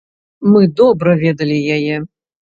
[0.53, 1.95] Мы добра ведалі яе.